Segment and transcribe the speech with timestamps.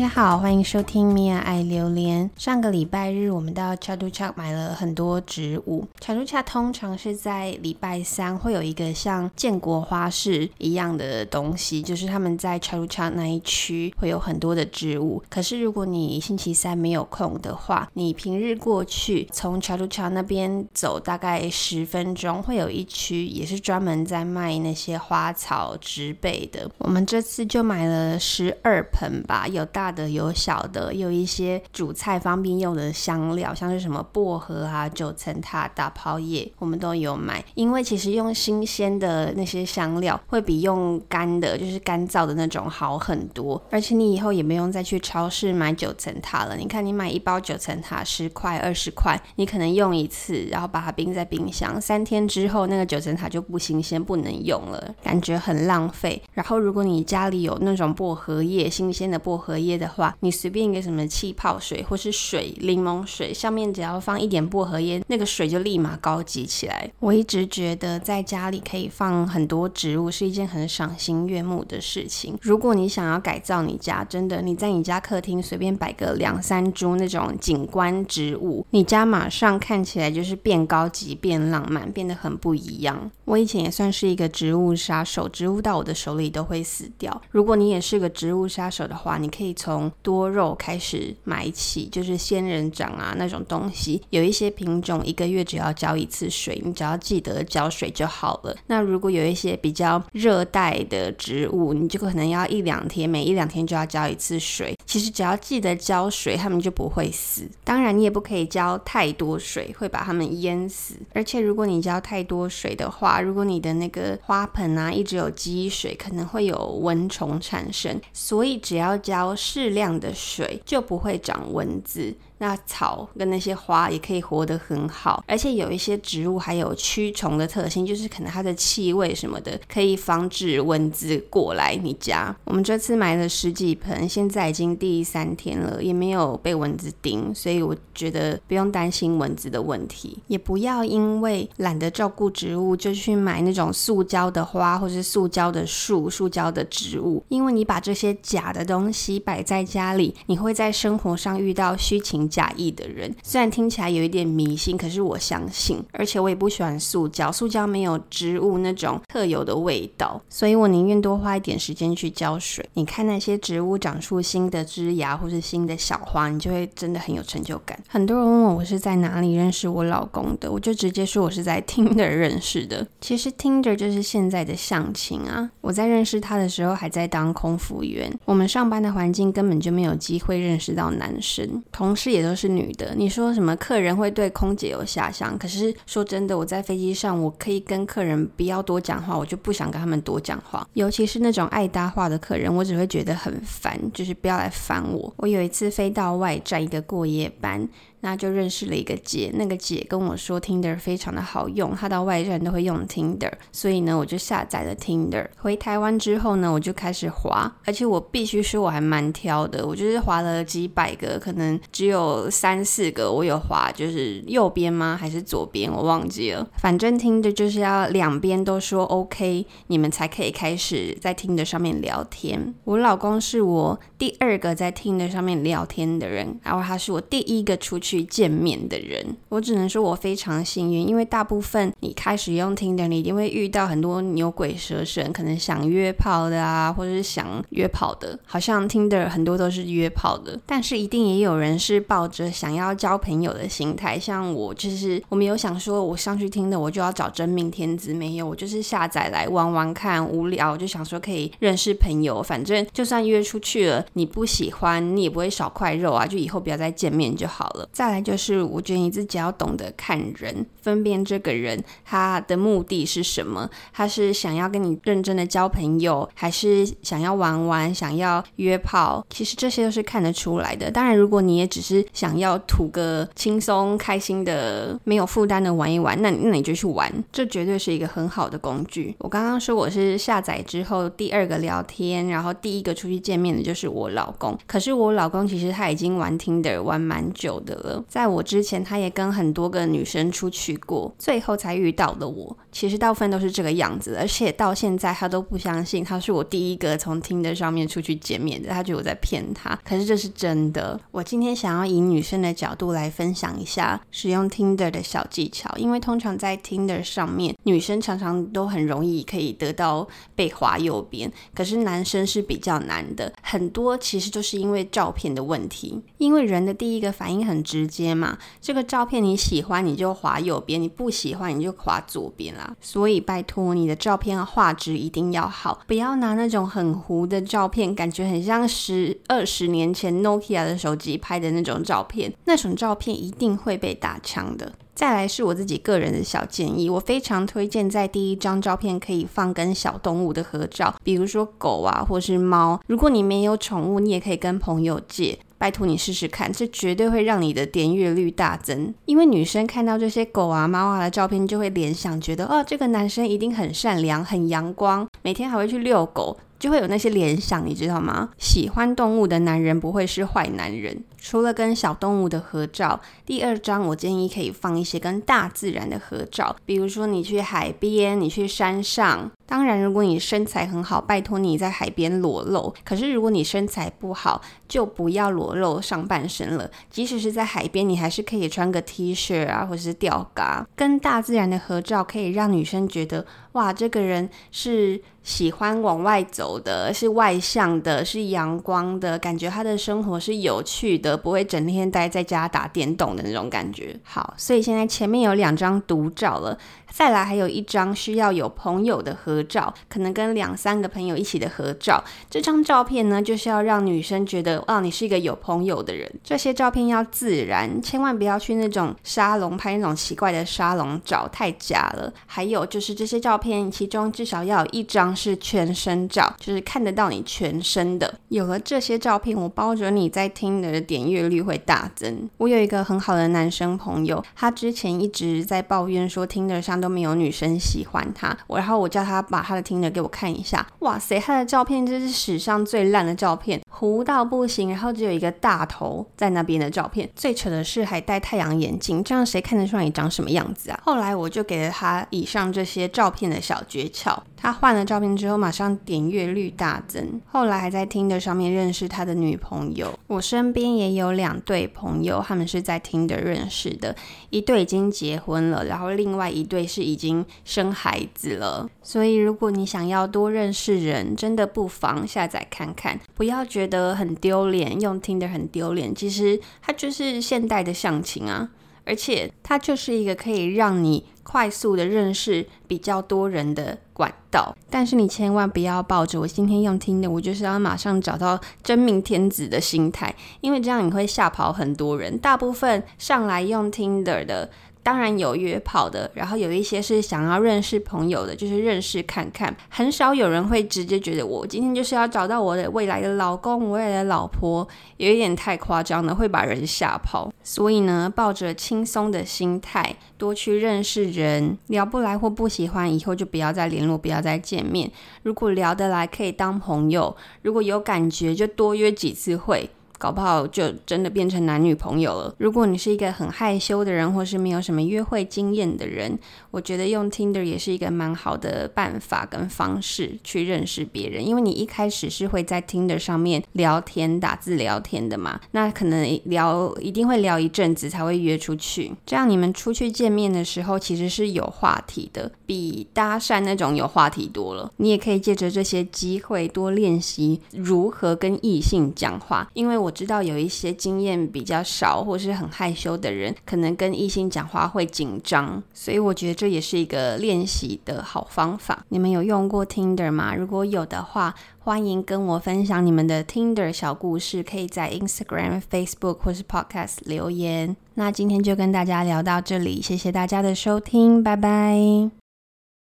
[0.00, 2.30] 大家好，欢迎收听米娅爱榴莲。
[2.34, 5.86] 上个礼拜日，我们到 Chatuchak 买了很多植物。
[6.00, 15.22] Chatuchak 通常是在礼拜三会有一个像建国花市一样的东西，就是他们在 Chatuchak 那一区会有很多的植物。
[15.28, 26.70] 可是如果你星期三没有空的话，你平日过去从 Chatuchak 那边走大概十分钟，会有一区也是专门在卖那些花草植被的。
[26.78, 29.89] 我们这次就买了十二盆吧，有大。
[29.90, 37.44] 的有小的，有一些煮菜方便用的香料，像是什么薄荷啊、九层塔、大泡叶，我们都有买。
[37.54, 43.60] 因为其实用新鲜的那些香料，会比用干的，就是干燥的那种好很多。
[43.70, 46.56] 而且你以后也不用再去超市买九层塔了。
[46.56, 56.20] 你看，你买一包九层塔十块、二十块，你可能用一次，然后把它冰在冰箱，三天之后那个九层塔就不新鲜，不能用了，感觉很浪费。
[56.40, 59.70] 然后如果你家里有那种薄荷叶，新鲜的薄荷叶。
[59.80, 66.90] 的话，你随便一个什么气泡水或是水，柠檬水，上面只要放一点薄荷叶，那个水就立马高级起来。
[66.98, 72.36] 我一直觉得在家里可以放很多植物是一件很赏心悦目的事情。
[72.42, 83.10] 如果你想要改造你家，真的你在你家客厅随便摆个两三株那种景观植物，你家马上看起来就是变高级、变浪漫，变得很不一样。
[83.24, 87.20] 我以前也算是一个植物杀手，植物到我的手里都会死掉。
[87.30, 98.56] 如果你也是个植物杀手的话，你可以从多肉开始买起，就是仙人掌啊那种东西，有一些品种一个月只要浇一次水，你只要记得浇水就好了。
[98.68, 104.76] 那如果有一些比较热带的植物，你就可能要一两天，每一两天就要浇一次水。
[104.86, 107.48] 其实只要记得浇水，它们就不会死。
[107.64, 110.94] 当然，你也不可以浇太多水，会把它们淹死。
[111.12, 118.00] 而且，如果你浇太多水的话，如果你的那个花盆啊一直有积水，可能会有蚊虫产生。
[118.12, 122.14] 所以，只要浇适量的水，就不会长蚊子。
[122.40, 132.34] 那草跟那些花也可以活得很好，而且有一些植物还有驱虫的特性，就是可能它的气味什么的可以防止蚊子过来你家。
[132.44, 162.64] 我们这次买了十几盆，现在已经第三天了，也没有被蚊子叮，所以我觉得不用担心蚊子的问题，也不要因为懒得照顾植物就去买那种塑胶的花或是塑胶的树、塑胶的植物，因为你把这些假的东西摆在家里，你会在生活上遇到虚情假意的人，虽然听起来有一点迷信，可是我相信，而且我也不喜欢塑胶，塑胶没有植物那种特有的味道，所以我宁愿多花一点时间去浇水。
[162.74, 167.76] 你看那些植物长出新的枝芽或是新的小花，你就会真的很有成就感。
[167.88, 172.86] 很多人问我我是在哪里认识我老公的，我就直接说我是在 Tinder 认识的。
[173.00, 175.50] 其实 Tinder 就是现在的相亲啊。
[175.60, 182.19] 我在认识他的时候还在当空服员，我们上班的环境根本就没有机会认识到男生，同事也。
[182.20, 185.36] 也都是女的，你说什么客人会对空姐有遐想？
[185.38, 190.66] 可是说真的，我在飞机上，我可以跟客人不要多讲话，我就不想跟他们多讲话。
[190.74, 195.12] 尤其是那种爱搭话的客人，我只会觉得很烦，就是不要来烦我。
[195.16, 197.68] 我有一次飞到外站一个过夜班。
[198.00, 205.26] 那就认识了一个姐，那个姐跟我说 Tinder 非常的好用，她到外站都会用 Tinder，所以呢，我就下载了 Tinder。
[205.36, 214.96] 回台湾之后呢，我就开始滑，而且我必须说我还蛮挑的，我就是滑了几百个，可能只有三四个我有滑，就是右边吗？
[214.98, 215.70] 还是左边？
[215.70, 216.48] 我忘记了。
[216.56, 222.54] 反正 Tinder 就是要两边都说 OK，你们才可以开始在 Tinder 上面聊天。
[222.64, 227.89] 我老公是我第二个在 Tinder 上面聊天的人，然后他是我第一个出去。
[227.90, 257.68] 去见面的人，我只能说我非常幸运，因为大部分你开始用 Tinder，你一定会遇到很多牛鬼蛇神，可能想约炮的啊，或者是想约炮的，好像 Tinder 很多都是约炮的，但是一定也有人是抱着想要交朋友的心态，像我就是我没有想说我上去听的我就要找真命天子，没有，我就是下载来玩玩看，无聊我就想说可以认识朋友，反正就算约出去了，你不喜欢你也不会少块肉啊，就以后不要再见面就好了。
[257.80, 263.48] 再来就是，我觉得你自己要懂得看人，分辨这个人他的目的是什么。
[263.72, 269.02] 他是想要跟你认真的交朋友，还是想要玩玩、想要约炮？
[269.08, 270.70] 其实这些都是看得出来的。
[270.70, 278.94] 当然，如果你也只是想要图个轻松、开心的、没有负担的玩一玩，那那你就去玩，这绝对是一个很好的工具。
[278.98, 284.38] 我刚刚说我是下载之后第二个聊天，然后第一个出去见面的就是我老公。
[284.46, 287.69] 可是我老公其实他已经玩 Tinder 玩蛮久的了。
[287.88, 292.36] 在我之前，他也跟很多个女生出去过，最后才遇到的我。
[292.52, 299.58] 其实大部分都是这个样子，而且到现在他都不相信他是我第一个从 Tinder 上面出去见面的，他觉得我在骗他。
[299.64, 300.80] 可是这是真的。
[300.90, 309.86] 我今天想要以女生的角度来分享一下使用 Tinder 的小技巧，因为通常在 Tinder 上面，女生常常都很容易可以得到
[310.16, 313.12] 被划右边，可是男生是比较难的。
[313.22, 322.54] 很多其实就是因为照片的问题，因为人的第一个反应很直直接嘛，这个照片你喜欢你就划右边，你不喜欢你就划左边啦。
[322.60, 334.52] 所以拜托你的照片画质一定要好，不要拿那种很糊的照片，感觉很像十二十年前 Nokia 的手机拍的那种照片，那种照片一定会被打枪的。
[334.72, 342.58] 再来是我自己个人的小建议，我非常推荐在第一张照片可以放跟小动物的合照，比如说狗啊，或是猫。
[342.66, 345.18] 如果你没有宠物，你也可以跟朋友借。
[345.40, 348.74] 拜托你试试看，这绝对会让你的点阅率大增。
[348.84, 356.18] 因为女生看到这些狗啊、猫啊的照片，就会联想，觉得哦，这个男生一定很善良、很阳光，每天还会去遛狗。
[356.40, 358.08] 就会有那些联想，你知道吗？
[358.18, 360.82] 喜欢动物的男人不会是坏男人。
[361.02, 369.10] 除了跟小动物的合照，第二张我建议可以放一些跟大自然的合照，比如说你去海边，你去山上。
[369.26, 372.52] 当然，如果你身材很好，拜托你在海边裸露。
[372.64, 376.50] 可是如果你身材不好，就不要裸露上半身了。
[376.68, 380.46] 即使是在海边，你还是可以穿个 T 恤啊，或者是吊嘎。
[380.56, 393.78] 跟大自然的合照可以让女生觉得，哇，这个人是喜欢往外走的，是外向的，是阳光的，感觉他的生活是有趣的，不会整天待在家打电动的那种感觉。
[393.84, 396.36] 好，所以现在前面有两张独照了。
[396.70, 401.82] 再来还有一张需要有朋友的合照，可能跟两三个朋友一起的合照。
[402.08, 405.90] 这张照片呢，就是要让女生觉得，哦，你是一个有朋友的人。
[406.04, 411.92] 这些照片要自然，千万不要去那种沙龙拍那种奇怪的沙龙照，太假了。
[412.06, 417.92] 还有就是这些照片，其中至少要有一张是全身照，就是看得到你全身的。
[418.08, 422.08] 有了这些照片，我保准你在听的点阅率会大增。
[422.18, 426.59] 我有一个很好的男生朋友，他之前一直在抱怨说听得上。
[426.60, 440.60] 都没有女生喜欢他，我然后我叫他把他的听着给我看一下，哇塞，他的照片真是史上最烂的照片，糊到不行，然后只有一个大头在那边的照片，最扯的是还戴太阳眼镜，这样谁看得出来你长什么样子啊？
[440.64, 449.72] 后来我就给了他以上这些照片的小诀窍，他换了照片之后马上点阅率大增，后来还在 Tinder 上面认识他的女朋友。
[449.86, 453.74] 我身边也有两对朋友，他们是在 Tinder 认识的，
[454.10, 456.50] 一对已经结婚了，然后另外一对。
[456.50, 465.72] 是已经生孩子了，所以如果你想要多认识人，真的不妨下载看看，不要觉得很丢脸，用 Tinder 很丢脸。
[465.72, 468.30] 其实它就是现代的相亲啊，
[468.64, 474.36] 而且它就是一个可以让你快速的认识比较多人的管道。
[474.50, 481.96] 但是你千万不要抱着我今天用听的我就是要马上找到真命天子的心态，因为这样你会吓跑很多人。
[481.98, 484.28] 大部分上来用 Tinder 的。
[484.70, 489.36] 当然有约炮的，然后有一些是想要认识朋友的，就是认识看看。
[489.48, 494.46] 很少有人会直接觉得我今天就是要找到我的未来的老公、未来的老婆，
[494.76, 497.12] 有一点太夸张了，会把人吓跑。
[497.24, 504.70] 所以呢，抱着轻松的心态，多去认识人，聊不来或不喜欢，以后就不要再联络，不要再见面。
[505.02, 509.50] 如果聊得来，可以当朋友；如果有感觉，就多约几次会。
[509.80, 512.14] 搞不好就真的变成男女朋友了。
[512.18, 515.98] 如果你是一个很害羞的人，或是没有什么约会经验的人，
[516.30, 521.04] 我觉得用 Tinder 也是一个蛮好的办法跟方式去认识别人。
[521.04, 528.70] 因为你一开始是会在 Tinder 上面聊天、打字聊天的嘛，那可能聊一定会聊一阵子才会约出去。
[528.84, 534.52] 这样你们出去见面的时候，其实是有话题的，比搭讪那种有话题多了。
[534.58, 539.69] 你也可以借着这些机会多练习如何跟异性讲话，因为我。
[539.70, 548.64] 我知道有一些经验比较少或是很害羞的人，可能跟异性讲话会紧张，所以我觉得这也是一个练习的好方法。
[548.70, 550.12] 你们有用过 Tinder 吗？
[550.16, 557.56] 如果有的话，欢迎跟我分享你们的 Tinder 小故事，可以在 Instagram、Facebook 或是 Podcast 留言。
[557.74, 562.09] 那今天就跟大家聊到这里，谢谢大家的收听，拜拜。